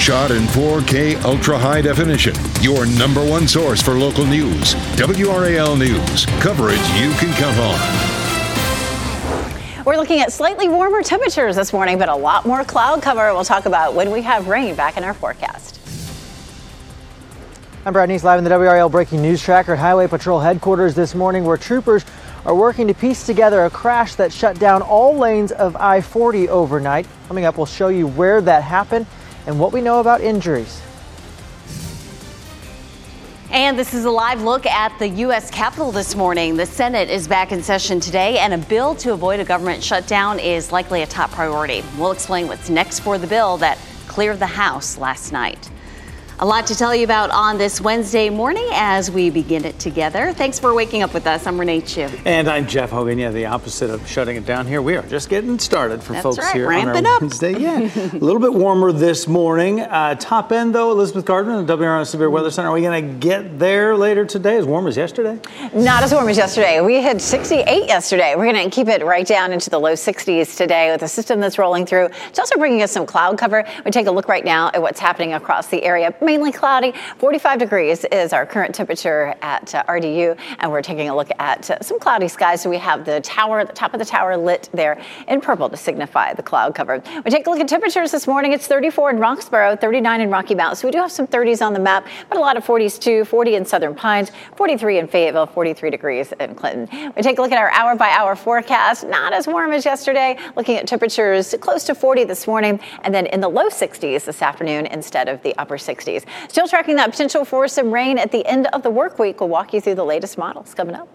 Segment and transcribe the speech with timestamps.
[0.00, 2.34] Shot in 4K ultra high definition.
[2.62, 4.74] Your number one source for local news.
[4.96, 6.24] WRAL News.
[6.40, 7.78] Coverage you can count on.
[9.84, 13.30] We're looking at slightly warmer temperatures this morning, but a lot more cloud cover.
[13.34, 15.78] We'll talk about when we have rain back in our forecast.
[17.84, 21.14] I'm Brett Knese live in the WRAL Breaking News Tracker at Highway Patrol headquarters this
[21.14, 22.06] morning, where troopers
[22.46, 26.48] are working to piece together a crash that shut down all lanes of I 40
[26.48, 27.06] overnight.
[27.28, 29.06] Coming up, we'll show you where that happened
[29.46, 30.82] and what we know about injuries.
[33.52, 35.50] And this is a live look at the U.S.
[35.50, 36.56] Capitol this morning.
[36.56, 40.38] The Senate is back in session today, and a bill to avoid a government shutdown
[40.38, 41.82] is likely a top priority.
[41.98, 45.68] We'll explain what's next for the bill that cleared the House last night.
[46.42, 50.32] A lot to tell you about on this Wednesday morning as we begin it together.
[50.32, 51.46] Thanks for waking up with us.
[51.46, 52.10] I'm Renee Chun.
[52.24, 53.18] And I'm Jeff Hogan.
[53.18, 54.80] Yeah, the opposite of shutting it down here.
[54.80, 57.20] We are just getting started for That's folks right, here ramping on our up.
[57.20, 57.58] Wednesday.
[57.58, 59.80] Yeah, a little bit warmer this morning.
[59.80, 62.70] Uh, top end though, Elizabeth Gardner, the WRAL Severe Weather Center.
[62.70, 64.56] Are we going to get there later today?
[64.56, 65.38] As warm as yesterday?
[65.74, 66.80] Not as warm as yesterday.
[66.80, 68.34] We had 68 yesterday.
[68.34, 71.38] We're going to keep it right down into the low 60s today with a system
[71.40, 72.08] that's rolling through.
[72.28, 73.66] It's also bringing us some cloud cover.
[73.84, 76.14] We take a look right now at what's happening across the area.
[76.30, 76.94] Mainly cloudy.
[77.18, 81.68] 45 degrees is our current temperature at uh, RDU, and we're taking a look at
[81.68, 82.62] uh, some cloudy skies.
[82.62, 85.76] So we have the tower, the top of the tower lit there in purple to
[85.76, 87.02] signify the cloud cover.
[87.24, 88.52] We take a look at temperatures this morning.
[88.52, 90.78] It's 34 in Roxboro, 39 in Rocky Mount.
[90.78, 93.24] So we do have some 30s on the map, but a lot of 40s too.
[93.24, 97.12] 40 in Southern Pines, 43 in Fayetteville, 43 degrees in Clinton.
[97.16, 99.04] We take a look at our hour by hour forecast.
[99.04, 100.38] Not as warm as yesterday.
[100.54, 104.42] Looking at temperatures close to 40 this morning, and then in the low 60s this
[104.42, 106.19] afternoon instead of the upper 60s.
[106.48, 109.40] Still tracking that potential for some rain at the end of the work week.
[109.40, 111.08] We'll walk you through the latest models coming up.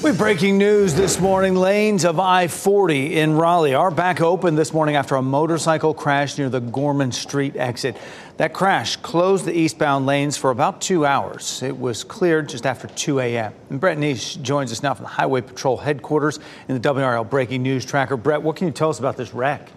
[0.00, 4.72] With breaking news this morning, lanes of I 40 in Raleigh are back open this
[4.72, 7.96] morning after a motorcycle crash near the Gorman Street exit.
[8.36, 11.64] That crash closed the eastbound lanes for about two hours.
[11.64, 13.52] It was cleared just after 2 a.m.
[13.70, 17.64] And Brett Knese joins us now from the Highway Patrol headquarters in the WRAL Breaking
[17.64, 18.16] News Tracker.
[18.16, 19.68] Brett, what can you tell us about this wreck?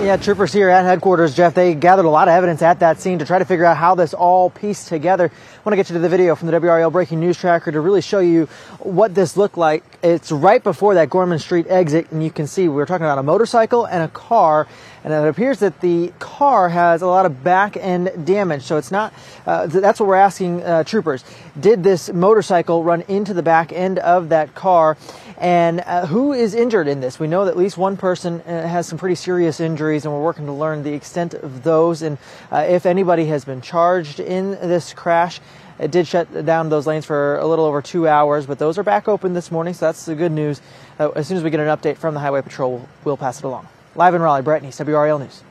[0.00, 3.20] Yeah, troopers here at headquarters, Jeff, they gathered a lot of evidence at that scene
[3.20, 5.30] to try to figure out how this all pieced together.
[5.64, 8.00] Want to get you to the video from the WRAL Breaking News Tracker to really
[8.00, 8.46] show you
[8.80, 9.84] what this looked like.
[10.02, 13.18] It's right before that Gorman Street exit, and you can see we are talking about
[13.18, 14.66] a motorcycle and a car,
[15.04, 18.64] and it appears that the car has a lot of back end damage.
[18.64, 19.14] So it's not,
[19.46, 21.24] uh, that's what we're asking uh, troopers.
[21.60, 24.96] Did this motorcycle run into the back end of that car?
[25.38, 27.20] And uh, who is injured in this?
[27.20, 30.22] We know that at least one person uh, has some pretty serious injuries, and we're
[30.22, 32.18] working to learn the extent of those and
[32.50, 35.40] uh, if anybody has been charged in this crash.
[35.78, 38.82] It did shut down those lanes for a little over two hours, but those are
[38.82, 40.60] back open this morning, so that's the good news.
[40.98, 43.38] Uh, as soon as we get an update from the Highway Patrol, we'll, we'll pass
[43.38, 43.66] it along.
[43.94, 45.42] Live in Raleigh, Brett Knese, WRAL News.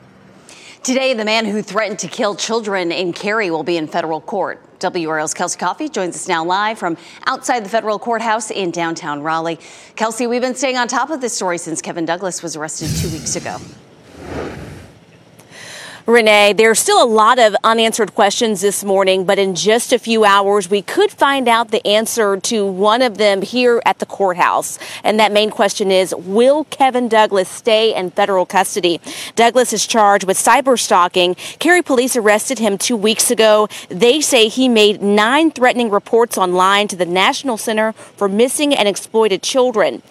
[0.82, 4.60] Today, the man who threatened to kill children in Cary will be in federal court.
[4.80, 6.96] WRAL's Kelsey Coffey joins us now live from
[7.26, 9.60] outside the federal courthouse in downtown Raleigh.
[9.94, 13.16] Kelsey, we've been staying on top of this story since Kevin Douglas was arrested two
[13.16, 13.58] weeks ago.
[16.06, 20.00] Renee, there are still a lot of unanswered questions this morning, but in just a
[20.00, 24.06] few hours, we could find out the answer to one of them here at the
[24.06, 24.80] courthouse.
[25.04, 29.00] And that main question is Will Kevin Douglas stay in federal custody?
[29.36, 31.36] Douglas is charged with cyber stalking.
[31.60, 33.68] Cary police arrested him two weeks ago.
[33.88, 38.88] They say he made nine threatening reports online to the National Center for Missing and
[38.88, 40.02] Exploited Children.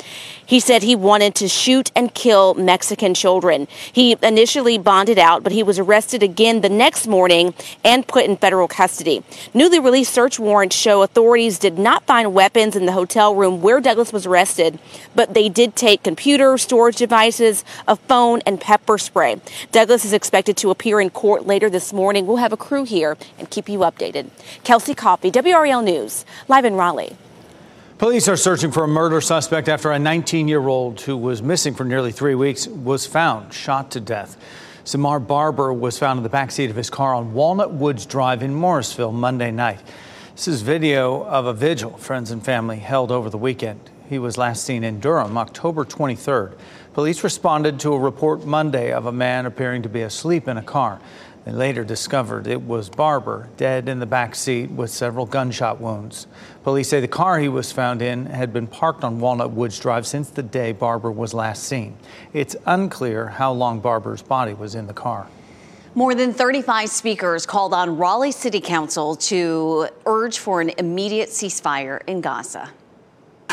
[0.45, 3.69] He said he wanted to shoot and kill Mexican children.
[3.93, 8.37] He initially bonded out, but he was arrested again the next morning and put in
[8.37, 9.23] federal custody.
[9.53, 13.81] Newly released search warrants show authorities did not find weapons in the hotel room where
[13.81, 14.79] Douglas was arrested,
[15.15, 19.41] but they did take computers, storage devices, a phone, and pepper spray.
[19.71, 22.27] Douglas is expected to appear in court later this morning.
[22.27, 24.29] We'll have a crew here and keep you updated.
[24.63, 27.17] Kelsey Coffey, WRAL News, live in Raleigh.
[28.01, 31.75] Police are searching for a murder suspect after a 19 year old who was missing
[31.75, 34.37] for nearly three weeks was found shot to death.
[34.83, 38.55] Samar Barber was found in the backseat of his car on Walnut Woods Drive in
[38.55, 39.79] Morrisville Monday night.
[40.35, 43.91] This is video of a vigil friends and family held over the weekend.
[44.09, 46.57] He was last seen in Durham October 23rd.
[46.93, 50.61] Police responded to a report Monday of a man appearing to be asleep in a
[50.61, 50.99] car.
[51.45, 56.27] They later discovered it was Barber, dead in the back seat with several gunshot wounds.
[56.65, 60.05] Police say the car he was found in had been parked on Walnut Woods Drive
[60.05, 61.95] since the day Barber was last seen.
[62.33, 65.27] It's unclear how long Barber's body was in the car.
[65.95, 72.01] More than 35 speakers called on Raleigh City Council to urge for an immediate ceasefire
[72.05, 72.69] in Gaza.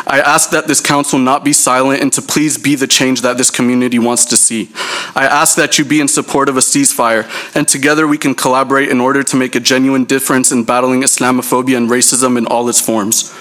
[0.06, 3.36] I ask that this council not be silent and to please be the change that
[3.36, 4.70] this community wants to see.
[5.14, 8.88] I ask that you be in support of a ceasefire, and together we can collaborate
[8.88, 12.80] in order to make a genuine difference in battling Islamophobia and racism in all its
[12.80, 13.34] forms.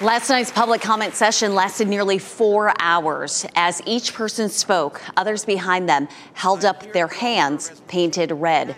[0.00, 3.46] Last night's public comment session lasted nearly four hours.
[3.54, 8.74] As each person spoke, others behind them held up their hands painted red.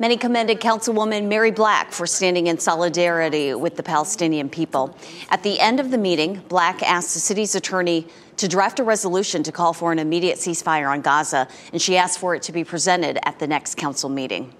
[0.00, 4.96] Many commended Councilwoman Mary Black for standing in solidarity with the Palestinian people.
[5.28, 8.06] At the end of the meeting, Black asked the city's attorney
[8.36, 12.20] to draft a resolution to call for an immediate ceasefire on Gaza, and she asked
[12.20, 14.54] for it to be presented at the next council meeting.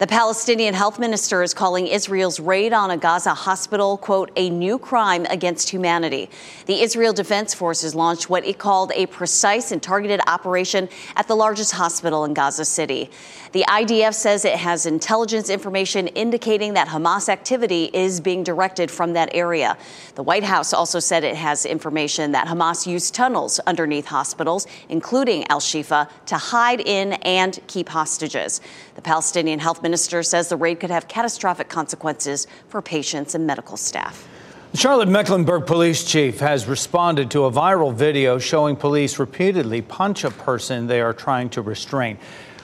[0.00, 4.78] The Palestinian health minister is calling Israel's raid on a Gaza hospital, quote, a new
[4.78, 6.30] crime against humanity.
[6.64, 11.36] The Israel Defense Forces launched what it called a precise and targeted operation at the
[11.36, 13.10] largest hospital in Gaza City.
[13.52, 19.12] The IDF says it has intelligence information indicating that Hamas activity is being directed from
[19.12, 19.76] that area.
[20.14, 25.46] The White House also said it has information that Hamas used tunnels underneath hospitals, including
[25.48, 28.62] Al Shifa, to hide in and keep hostages.
[28.94, 33.76] The Palestinian health minister says the raid could have catastrophic consequences for patients and medical
[33.76, 34.28] staff.
[34.72, 40.22] The Charlotte Mecklenburg police chief has responded to a viral video showing police repeatedly punch
[40.22, 42.18] a person they are trying to restrain.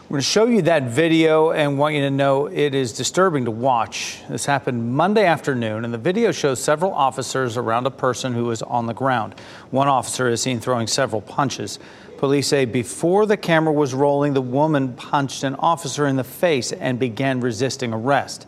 [0.08, 3.44] We're going to show you that video and want you to know it is disturbing
[3.46, 4.20] to watch.
[4.28, 8.62] This happened Monday afternoon, and the video shows several officers around a person who is
[8.62, 9.34] on the ground.
[9.72, 11.80] One officer is seen throwing several punches.
[12.18, 16.72] Police say before the camera was rolling, the woman punched an officer in the face
[16.72, 18.46] and began resisting arrest.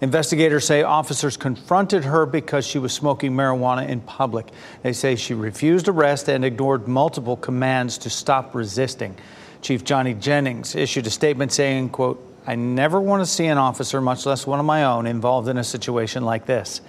[0.00, 4.48] Investigators say officers confronted her because she was smoking marijuana in public.
[4.82, 9.16] They say she refused arrest and ignored multiple commands to stop resisting.
[9.60, 14.00] Chief Johnny Jennings issued a statement saying, quote, I never want to see an officer,
[14.00, 16.80] much less one of my own, involved in a situation like this.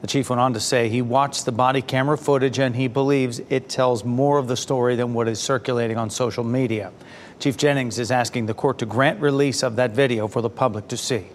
[0.00, 3.40] The chief went on to say he watched the body camera footage and he believes
[3.48, 6.92] it tells more of the story than what is circulating on social media.
[7.40, 10.86] Chief Jennings is asking the court to grant release of that video for the public
[10.88, 11.26] to see.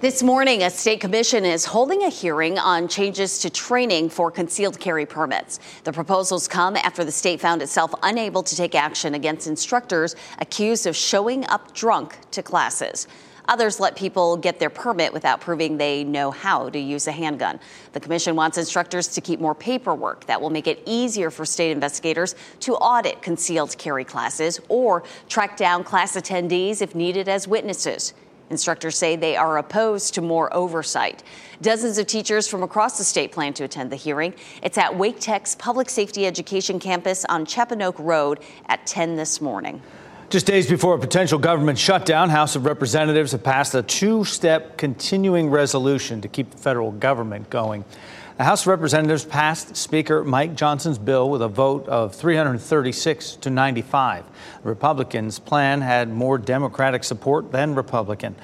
[0.00, 4.80] This morning, a state commission is holding a hearing on changes to training for concealed
[4.80, 5.60] carry permits.
[5.84, 10.88] The proposals come after the state found itself unable to take action against instructors accused
[10.88, 13.06] of showing up drunk to classes.
[13.48, 17.58] Others let people get their permit without proving they know how to use a handgun.
[17.92, 21.72] The commission wants instructors to keep more paperwork that will make it easier for state
[21.72, 28.14] investigators to audit concealed carry classes or track down class attendees if needed as witnesses.
[28.50, 31.22] Instructors say they are opposed to more oversight.
[31.62, 34.34] Dozens of teachers from across the state plan to attend the hearing.
[34.62, 39.80] It's at Wake Tech's Public Safety Education campus on Chapanoke Road at 10 this morning.
[40.32, 44.78] Just days before a potential government shutdown, House of Representatives have passed a two step
[44.78, 47.84] continuing resolution to keep the federal government going.
[48.38, 53.50] The House of Representatives passed Speaker Mike Johnson's bill with a vote of 336 to
[53.50, 54.24] 95.
[54.62, 58.34] The Republicans' plan had more Democratic support than Republican.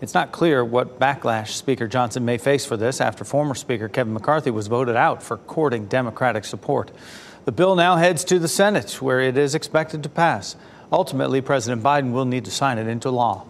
[0.00, 4.14] It's not clear what backlash Speaker Johnson may face for this after former Speaker Kevin
[4.14, 6.90] McCarthy was voted out for courting Democratic support.
[7.44, 10.56] The bill now heads to the Senate, where it is expected to pass.
[10.94, 13.44] Ultimately, President Biden will need to sign it into law.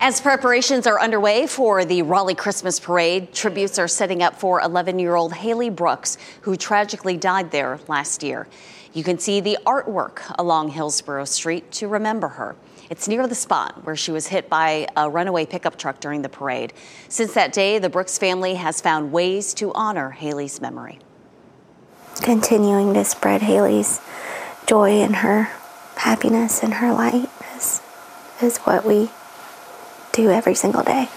[0.00, 4.98] As preparations are underway for the Raleigh Christmas Parade, tributes are setting up for 11
[4.98, 8.48] year old Hailey Brooks, who tragically died there last year.
[8.94, 12.56] You can see the artwork along Hillsborough Street to remember her.
[12.88, 16.30] It's near the spot where she was hit by a runaway pickup truck during the
[16.30, 16.72] parade.
[17.10, 21.00] Since that day, the Brooks family has found ways to honor Hailey's memory.
[22.22, 24.00] Continuing to spread Hailey's
[24.66, 25.50] joy and her
[25.96, 27.80] happiness and her light is,
[28.40, 29.10] is what we
[30.12, 31.08] do every single day.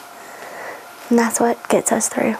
[1.09, 2.35] And that's what gets us through.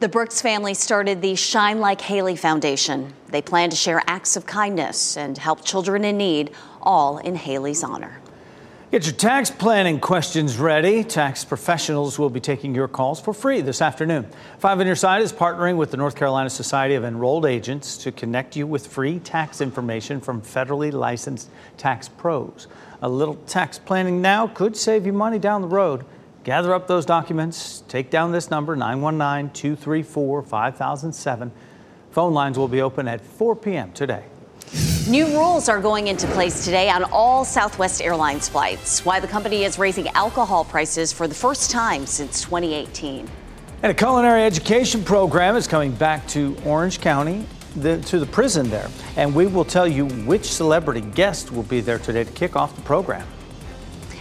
[0.00, 3.14] The Brooks family started the Shine Like Hailey Foundation.
[3.28, 6.50] They plan to share acts of kindness and help children in need,
[6.82, 8.20] all in Hailey's honor.
[8.94, 11.02] Get your tax planning questions ready.
[11.02, 14.24] Tax professionals will be taking your calls for free this afternoon.
[14.60, 18.12] Five on Your Side is partnering with the North Carolina Society of Enrolled Agents to
[18.12, 22.68] connect you with free tax information from federally licensed tax pros.
[23.02, 26.04] A little tax planning now could save you money down the road.
[26.44, 31.50] Gather up those documents, take down this number 919 234 5007.
[32.12, 33.90] Phone lines will be open at 4 p.m.
[33.90, 34.22] today.
[35.08, 39.04] New rules are going into place today on all Southwest Airlines flights.
[39.04, 43.28] Why the company is raising alcohol prices for the first time since 2018.
[43.82, 47.44] And a culinary education program is coming back to Orange County,
[47.76, 48.88] the, to the prison there.
[49.16, 52.74] And we will tell you which celebrity guest will be there today to kick off
[52.74, 53.26] the program.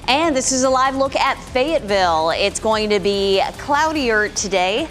[0.09, 2.31] And this is a live look at Fayetteville.
[2.31, 4.89] It's going to be cloudier today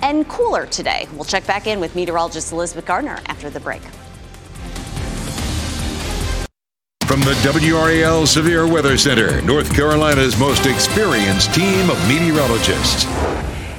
[0.00, 1.06] and cooler today.
[1.12, 3.82] We'll check back in with meteorologist Elizabeth Gardner after the break.
[7.12, 13.04] From the WRAL Severe Weather Center, North Carolina's most experienced team of meteorologists.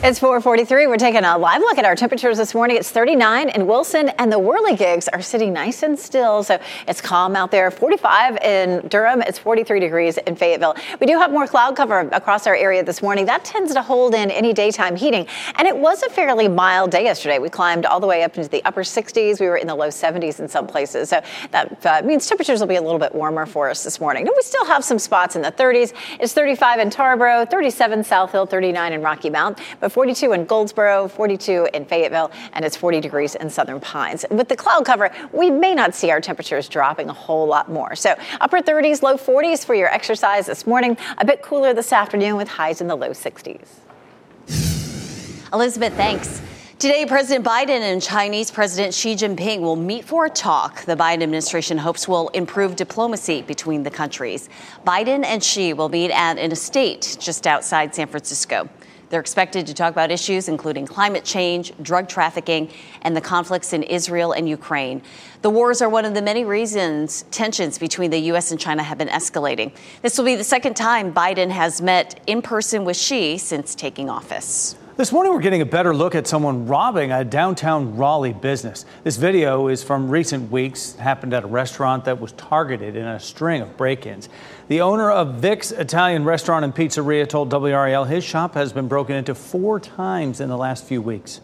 [0.06, 0.88] It's 443.
[0.88, 2.76] We're taking a live look at our temperatures this morning.
[2.76, 6.44] It's 39 in Wilson, and the whirligigs are sitting nice and still.
[6.44, 7.72] So it's calm out there.
[7.72, 9.22] 45 in Durham.
[9.22, 10.76] It's 43 degrees in Fayetteville.
[11.00, 13.28] We do have more cloud cover across our area this morning.
[13.28, 15.26] That tends to hold in any daytime heating.
[15.56, 17.40] And it was a fairly mild day yesterday.
[17.40, 19.40] We climbed all the way up into the upper 60s.
[19.40, 21.12] We were in the low 70s in some places.
[21.12, 24.28] So that uh, means temperatures will be a little bit warmer for us this morning.
[24.28, 25.94] And we still have some spots in the 30s.
[26.20, 29.62] It's 35 in Tarboro, 37 South Hill, 39 in Rocky Mount.
[29.80, 34.26] But 42 in Goldsboro, 42 in Fayetteville, and it's 40 degrees in Southern Pines.
[34.32, 37.96] With the cloud cover, we may not see our temperatures dropping a whole lot more.
[37.96, 40.98] So upper 30s, low 40s for your exercise this morning.
[41.20, 43.68] A bit cooler this afternoon with highs in the low 60s.
[45.54, 46.42] Elizabeth, thanks.
[46.80, 51.22] Today, President Biden and Chinese President Xi Jinping will meet for a talk the Biden
[51.22, 54.50] administration hopes will improve diplomacy between the countries.
[54.88, 58.68] Biden and Xi will meet at an estate just outside San Francisco.
[59.14, 62.72] They're expected to talk about issues including climate change, drug trafficking,
[63.04, 65.04] and the conflicts in Israel and Ukraine.
[65.44, 68.50] The wars are one of the many reasons tensions between the U.S.
[68.50, 69.72] and China have been escalating.
[70.02, 74.10] This will be the second time Biden has met in person with Xi since taking
[74.10, 74.78] office.
[74.96, 78.86] This morning, we're getting a better look at someone robbing a downtown Raleigh business.
[79.04, 83.06] This video is from recent weeks, it happened at a restaurant that was targeted in
[83.06, 84.30] a string of break ins.
[84.70, 89.16] The owner of Vic's Italian restaurant and pizzeria told WRAL his shop has been broken
[89.16, 91.42] into four times in the last few weeks.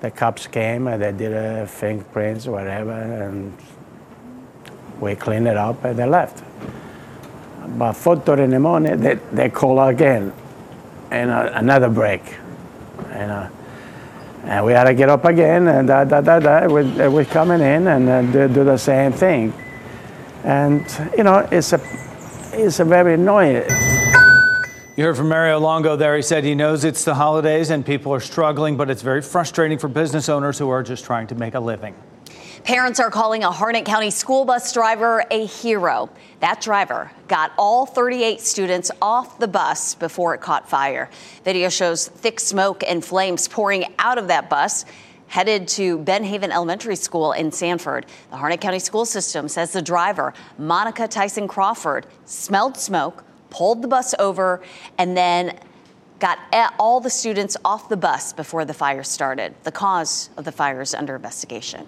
[0.00, 3.56] The cops came and they did a fingerprints, whatever, and
[5.00, 6.44] we cleaned it up and they left.
[7.76, 10.32] But 4.30 in the morning, they, they call again
[11.10, 12.22] and uh, another break.
[13.10, 13.48] And, uh,
[14.44, 16.66] and we had to get up again, and da, da, da, da.
[16.66, 19.52] We, we're coming in and uh, do, do, the same thing.
[20.44, 20.84] And,
[21.16, 21.80] you know, it's a,
[22.52, 23.64] it's a very annoying.
[24.96, 26.16] You heard from Mario Longo there.
[26.16, 29.78] He said he knows it's the holidays and people are struggling, but it's very frustrating
[29.78, 31.94] for business owners who are just trying to make a living.
[32.64, 36.10] Parents are calling a Harnett County school bus driver a hero.
[36.40, 41.08] That driver got all 38 students off the bus before it caught fire.
[41.44, 44.84] Video shows thick smoke and flames pouring out of that bus
[45.30, 48.04] headed to Benhaven Elementary School in Sanford.
[48.30, 53.88] The Harnett County School System says the driver, Monica Tyson Crawford, smelled smoke, pulled the
[53.88, 54.60] bus over,
[54.98, 55.56] and then
[56.18, 56.38] got
[56.80, 59.54] all the students off the bus before the fire started.
[59.62, 61.86] The cause of the fire is under investigation.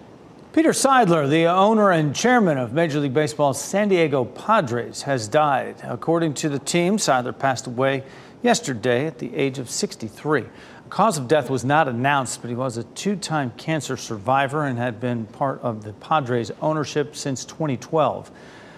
[0.53, 5.75] Peter Seidler, the owner and chairman of Major League Baseball's San Diego Padres, has died.
[5.83, 8.03] According to the team, Seidler passed away
[8.41, 10.45] yesterday at the age of 63.
[10.93, 14.77] Cause of death was not announced, but he was a two time cancer survivor and
[14.77, 18.29] had been part of the Padres ownership since 2012.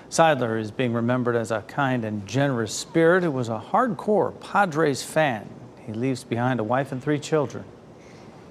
[0.10, 5.04] Seidler is being remembered as a kind and generous spirit who was a hardcore Padres
[5.04, 5.50] fan.
[5.86, 7.66] He leaves behind a wife and three children.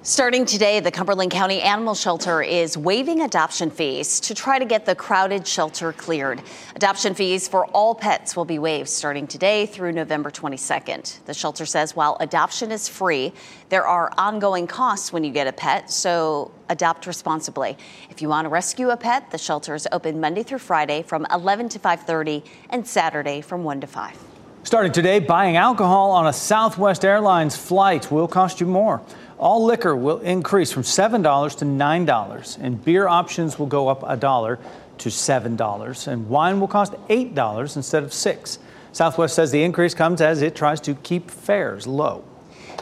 [0.06, 4.84] Starting today, the Cumberland County Animal Shelter is waiving adoption fees to try to get
[4.84, 6.42] the crowded shelter cleared.
[6.76, 11.24] Adoption fees for all pets will be waived starting today through November 22nd.
[11.24, 13.32] The shelter says while adoption is free,
[13.70, 17.78] there are ongoing costs when you get a pet, so adopt responsibly.
[18.10, 21.26] If you want to rescue a pet, the shelter is open Monday through Friday from
[21.32, 24.18] 11 to 5:30 and Saturday from 1 to 5.
[24.64, 29.02] Starting today, buying alcohol on a Southwest Airlines flight will cost you more.
[29.38, 34.16] All liquor will increase from $7 to $9, and beer options will go up a
[34.16, 34.58] dollar
[34.98, 38.58] to $7, and wine will cost $8 instead of 6
[38.94, 42.22] Southwest says the increase comes as it tries to keep fares low.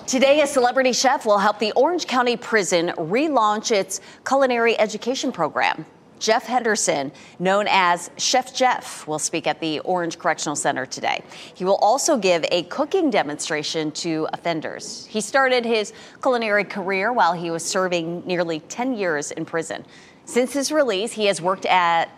[0.06, 5.86] Today, a celebrity chef will help the Orange County Prison relaunch its culinary education program.
[6.22, 7.10] Jeff Henderson,
[7.40, 11.20] known as Chef Jeff, will speak at the Orange Correctional Center today.
[11.52, 15.04] He will also give a cooking demonstration to offenders.
[15.06, 19.84] He started his culinary career while he was serving nearly 10 years in prison.
[20.24, 22.08] Since his release, he has worked at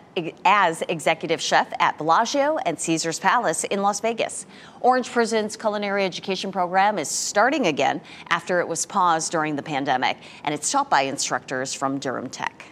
[0.45, 4.45] as executive chef at Bellagio and Caesar's Palace in Las Vegas.
[4.81, 10.17] Orange Prison's culinary education program is starting again after it was paused during the pandemic,
[10.43, 12.65] and it's taught by instructors from Durham Tech.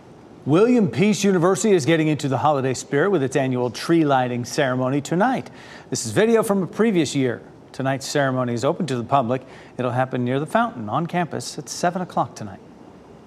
[0.46, 5.00] William Peace University is getting into the holiday spirit with its annual tree lighting ceremony
[5.00, 5.50] tonight.
[5.90, 7.42] This is video from a previous year.
[7.72, 9.42] Tonight's ceremony is open to the public.
[9.78, 12.60] It'll happen near the fountain on campus at 7 o'clock tonight.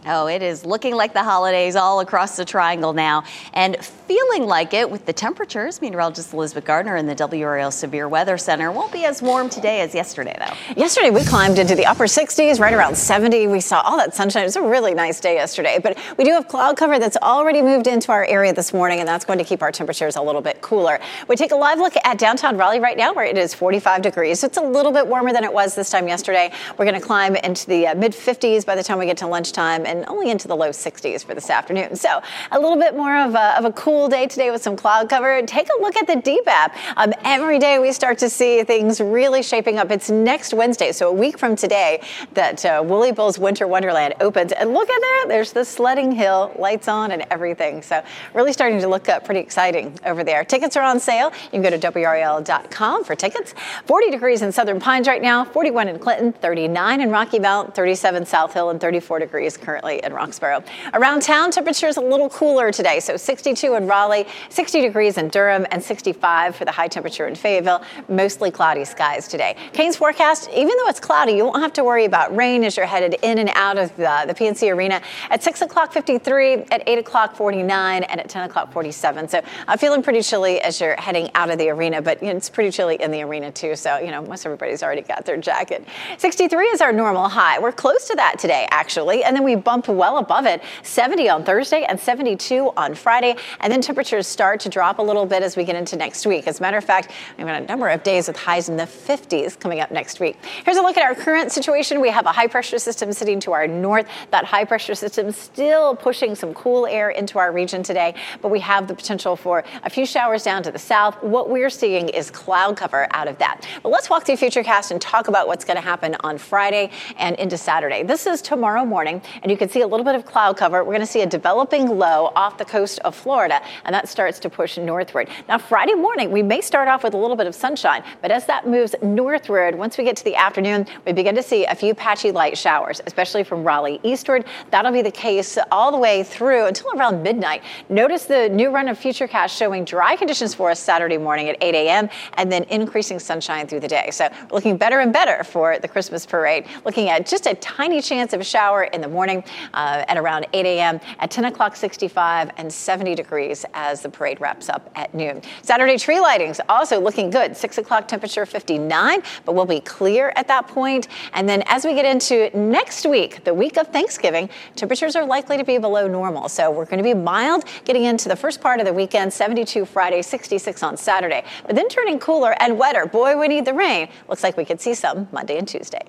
[0.09, 4.73] Oh, it is looking like the holidays all across the triangle now and feeling like
[4.73, 5.81] it with the temperatures.
[5.83, 9.97] Meteorologist Elizabeth Gardner in the WRAL Severe Weather Center won't be as warm today as
[9.97, 10.55] yesterday, though.
[10.81, 13.49] Yesterday, we climbed into the upper 60s, right around 70.
[13.49, 14.43] We saw all that sunshine.
[14.43, 17.61] It was a really nice day yesterday, but we do have cloud cover that's already
[17.61, 20.41] moved into our area this morning, and that's going to keep our temperatures a little
[20.41, 21.01] bit cooler.
[21.27, 24.39] We take a live look at downtown Raleigh right now, where it is 45 degrees.
[24.39, 26.53] So It's a little bit warmer than it was this time yesterday.
[26.79, 29.27] We're going to climb into the uh, mid 50s by the time we get to
[29.27, 29.85] lunchtime.
[29.85, 31.97] And and only into the low 60s for this afternoon.
[31.97, 32.21] So
[32.53, 35.43] a little bit more of a, of a cool day today with some cloud cover.
[35.43, 36.73] Take a look at the DBAP.
[36.97, 39.91] Um, every day we start to see things really shaping up.
[39.91, 42.03] It's next Wednesday, so a week from today,
[42.35, 44.53] that uh, Woolly Bill's Winter Wonderland opens.
[44.53, 47.83] And look at there, there's the sledding hill, lights on and everything.
[47.83, 48.03] So
[48.35, 50.45] really starting to look up pretty exciting over there.
[50.45, 51.33] Tickets are on sale.
[51.45, 53.55] You can go to WRAL.com for tickets.
[53.87, 58.27] 40 degrees in Southern Pines right now, 41 in Clinton, 39 in Rocky Mount, 37
[58.27, 60.65] South Hill, and 34 degrees currently currently in Roxboro.
[60.95, 63.01] Around town, temperatures a little cooler today.
[63.01, 67.35] So 62 in Raleigh, 60 degrees in Durham, and 65 for the high temperature in
[67.35, 67.83] Fayetteville.
[68.09, 69.57] Mostly cloudy skies today.
[69.73, 72.87] Canes forecast, even though it's cloudy, you won't have to worry about rain as you're
[72.87, 75.01] headed in and out of uh, the, the PNC Arena
[75.31, 79.29] at 6 o'clock 53, at 8 o'clock 49, and at 10 o'clock 47.
[79.29, 82.37] So I'm feeling pretty chilly as you're heading out of the arena, but you know,
[82.37, 83.77] it's pretty chilly in the arena too.
[83.77, 85.87] So, you know, most everybody's already got their jacket.
[86.19, 87.59] 63 is our normal high.
[87.59, 89.23] We're close to that today, actually.
[89.25, 93.35] And then we bump well above it 70 on Thursday and 72 on Friday.
[93.61, 96.47] And then temperatures start to drop a little bit as we get into next week.
[96.47, 98.85] As a matter of fact, we've got a number of days with highs in the
[98.85, 100.37] 50s coming up next week.
[100.65, 102.01] Here's a look at our current situation.
[102.01, 104.07] We have a high pressure system sitting to our north.
[104.31, 108.61] That high pressure system still pushing some cool air into our region today, but we
[108.61, 111.21] have the potential for a few showers down to the south.
[111.25, 113.67] What we're seeing is cloud cover out of that.
[113.83, 117.35] But let's walk through Futurecast and talk about what's going to happen on Friday and
[117.37, 118.05] into Saturday.
[118.05, 120.85] This is tomorrow morning, and you can can see a little bit of cloud cover.
[120.85, 124.39] We're going to see a developing low off the coast of Florida, and that starts
[124.41, 125.29] to push northward.
[125.49, 128.47] Now, Friday morning, we may start off with a little bit of sunshine, but as
[128.47, 131.97] that moves northward, once we get to the afternoon, we begin to see a few
[131.97, 134.45] patchy light showers, especially from Raleigh eastward.
[134.71, 137.65] That'll be the case all the way through until around midnight.
[137.89, 141.75] Notice the new run of Futurecast showing dry conditions for us Saturday morning at 8
[141.75, 142.09] a.m.
[142.35, 144.11] and then increasing sunshine through the day.
[144.13, 146.67] So looking better and better for the Christmas parade.
[146.85, 149.43] Looking at just a tiny chance of a shower in the morning
[149.75, 151.01] uh, at around 8 a.m.
[151.19, 155.43] At 10 o'clock, 65 and 70 degrees as the parade wraps up at noon.
[155.63, 157.57] Saturday tree lightings also looking good.
[157.57, 161.09] 6 o'clock temperature 59, but we'll be clear at that point.
[161.33, 165.57] And then as we get into next week, the week of Thanksgiving, temperatures are likely
[165.57, 166.49] to be below normal.
[166.49, 169.85] So we're going to be mild getting into the first part of the weekend 72
[169.85, 173.07] Friday, 66 on Saturday, but then turning cooler and wetter.
[173.07, 174.09] Boy, we need the rain.
[174.29, 176.03] Looks like we could see some Monday and Tuesday.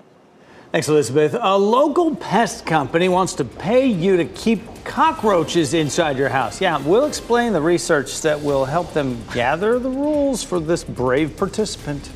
[0.73, 1.33] Thanks, Elizabeth.
[1.39, 6.59] A local pest company wants to pay you to keep cockroaches inside your house.
[6.59, 11.37] Yeah, we'll explain the research that will help them gather the rules for this brave
[11.37, 12.09] participant.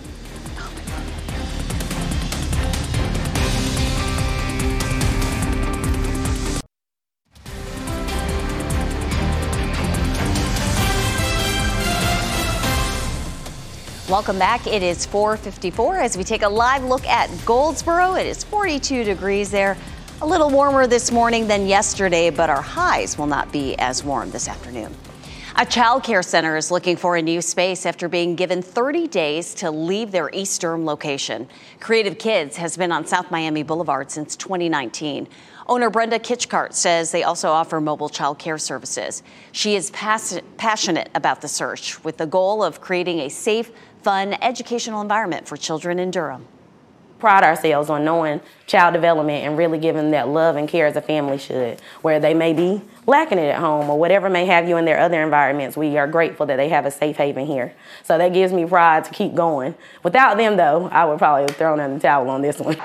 [14.11, 14.67] Welcome back.
[14.67, 18.15] It is 454 as we take a live look at Goldsboro.
[18.15, 19.77] It is 42 degrees there.
[20.21, 24.29] A little warmer this morning than yesterday, but our highs will not be as warm
[24.31, 24.93] this afternoon.
[25.55, 29.53] A child care center is looking for a new space after being given 30 days
[29.55, 31.47] to leave their East Durham location.
[31.79, 35.25] Creative Kids has been on South Miami Boulevard since 2019.
[35.67, 39.23] Owner Brenda Kitchcart says they also offer mobile child care services.
[39.53, 43.71] She is pass- passionate about the search with the goal of creating a safe,
[44.03, 46.45] fun, educational environment for children in Durham.
[47.19, 51.01] Pride ourselves on knowing child development and really giving that love and care as a
[51.01, 54.77] family should, where they may be lacking it at home or whatever may have you
[54.77, 55.77] in their other environments.
[55.77, 57.73] We are grateful that they have a safe haven here.
[58.03, 59.75] So that gives me pride to keep going.
[60.01, 62.77] Without them, though, I would probably have thrown in the towel on this one.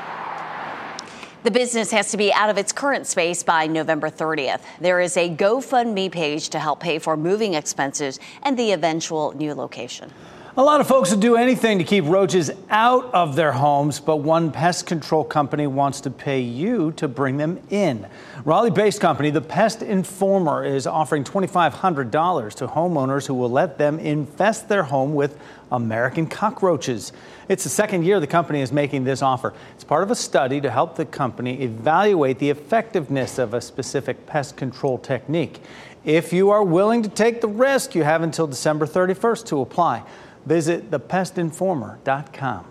[1.43, 4.63] The business has to be out of its current space by November 30th.
[4.81, 9.55] There is a GoFundMe page to help pay for moving expenses and the eventual new
[9.55, 10.13] location.
[10.59, 14.17] A lot of folks would do anything to keep roaches out of their homes, but
[14.17, 18.07] one pest control company wants to pay you to bring them in.
[18.43, 23.99] Raleigh based company, the Pest Informer, is offering $2,500 to homeowners who will let them
[23.99, 25.39] infest their home with
[25.73, 27.13] American cockroaches.
[27.51, 29.53] It's the second year the company is making this offer.
[29.75, 34.25] It's part of a study to help the company evaluate the effectiveness of a specific
[34.25, 35.61] pest control technique.
[36.03, 40.03] If you are willing to take the risk, you have until December 31st to apply.
[40.47, 42.65] Visit thepestinformer.com.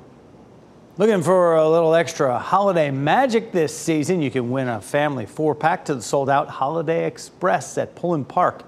[0.97, 4.21] Looking for a little extra holiday magic this season?
[4.21, 8.23] You can win a family four pack to the sold out Holiday Express at Pullen
[8.23, 8.63] Park.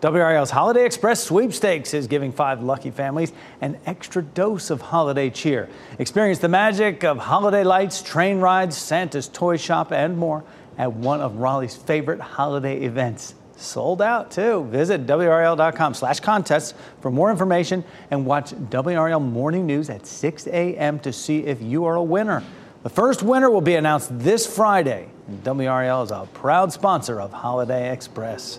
[0.00, 5.68] WRAL's Holiday Express sweepstakes is giving five lucky families an extra dose of holiday cheer.
[5.98, 10.44] Experience the magic of holiday lights, train rides, Santa's toy shop, and more
[10.78, 14.64] at one of Raleigh's favorite holiday events sold out too.
[14.64, 20.98] Visit WRAL.com slash contests for more information and watch WRAL Morning News at 6 a.m.
[21.00, 22.42] to see if you are a winner.
[22.82, 25.08] The first winner will be announced this Friday.
[25.44, 28.58] WRAL is a proud sponsor of Holiday Express.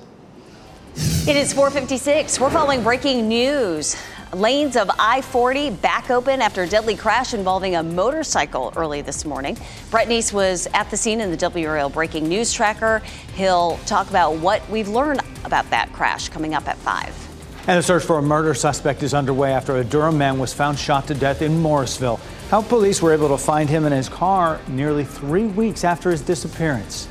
[0.95, 2.39] It is 456.
[2.39, 3.95] We're following breaking news.
[4.35, 9.25] Lanes of I 40 back open after a deadly crash involving a motorcycle early this
[9.25, 9.57] morning.
[9.91, 13.01] Brett Knese was at the scene in the WRAL breaking news tracker.
[13.35, 17.29] He'll talk about what we've learned about that crash coming up at 5.
[17.67, 20.79] And the search for a murder suspect is underway after a Durham man was found
[20.79, 22.19] shot to death in Morrisville.
[22.49, 26.21] How police were able to find him in his car nearly three weeks after his
[26.21, 27.07] disappearance.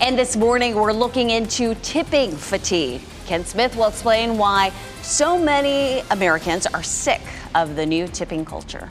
[0.00, 3.02] And this morning, we're looking into tipping fatigue.
[3.26, 7.20] Ken Smith will explain why so many Americans are sick
[7.54, 8.88] of the new tipping culture.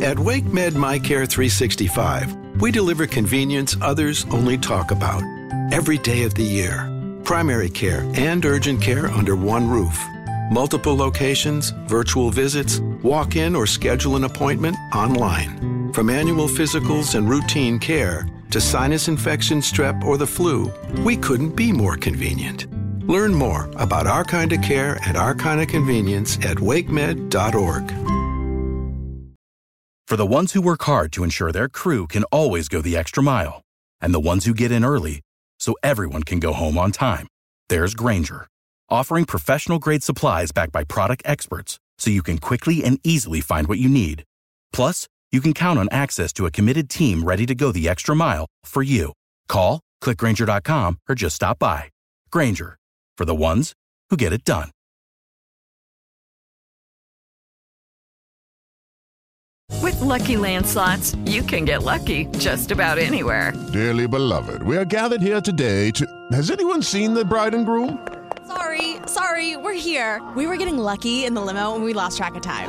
[0.00, 5.22] At WakeMed MyCare 365, we deliver convenience others only talk about.
[5.72, 6.88] Every day of the year,
[7.24, 10.00] primary care and urgent care under one roof.
[10.50, 15.77] Multiple locations, virtual visits, walk in or schedule an appointment online.
[15.92, 20.72] From annual physicals and routine care to sinus infection, strep, or the flu,
[21.02, 22.66] we couldn't be more convenient.
[23.08, 27.88] Learn more about our kind of care and our kind of convenience at wakemed.org.
[30.06, 33.22] For the ones who work hard to ensure their crew can always go the extra
[33.22, 33.62] mile,
[34.00, 35.20] and the ones who get in early
[35.58, 37.26] so everyone can go home on time,
[37.68, 38.46] there's Grainger,
[38.88, 43.66] offering professional grade supplies backed by product experts so you can quickly and easily find
[43.68, 44.24] what you need.
[44.72, 48.16] Plus, you can count on access to a committed team ready to go the extra
[48.16, 49.12] mile for you.
[49.48, 51.90] Call, clickgranger.com, or just stop by.
[52.30, 52.76] Grainger,
[53.16, 53.72] for the ones
[54.10, 54.70] who get it done.
[59.82, 63.52] With Lucky Land slots, you can get lucky just about anywhere.
[63.72, 66.06] Dearly beloved, we are gathered here today to.
[66.32, 68.06] Has anyone seen the bride and groom?
[68.46, 70.22] Sorry, sorry, we're here.
[70.34, 72.68] We were getting lucky in the limo and we lost track of time.